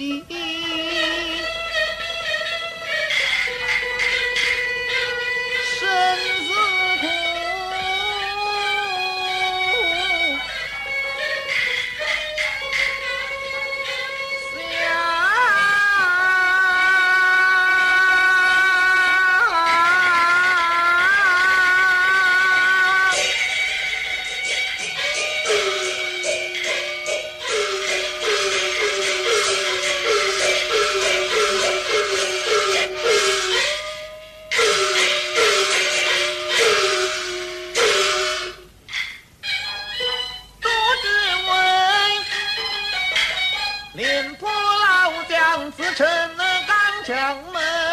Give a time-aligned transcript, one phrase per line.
[0.00, 0.37] E, e,
[47.08, 47.87] 强门。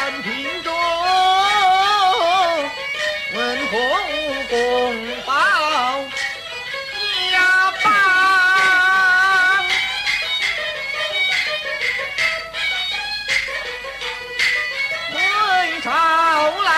[0.00, 0.72] 南亭中
[3.34, 3.80] 文洪
[4.14, 4.54] 武共
[5.26, 5.34] 保
[7.32, 7.36] 家
[7.82, 7.86] 邦
[15.10, 15.90] 归巢
[16.62, 16.68] 来。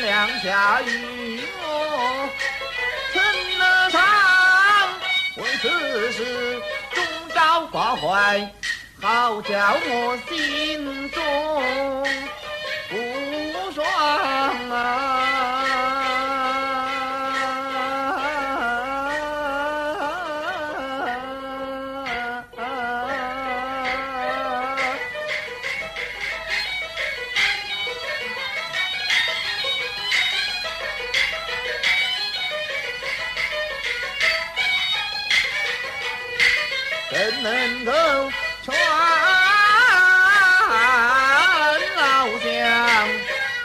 [0.00, 2.28] 两，下狱我
[3.12, 3.22] 陈
[3.58, 4.00] 了上，
[5.36, 6.60] 为此事
[6.94, 8.50] 终朝挂怀，
[9.00, 11.18] 好叫我心中
[12.88, 12.92] 不
[13.72, 13.84] 爽
[14.70, 15.39] 啊！
[37.20, 37.92] 怎能够
[38.62, 38.74] 劝
[41.94, 42.48] 老乡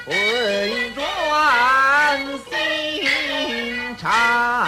[0.05, 0.99] 回转
[2.49, 4.64] 心肠？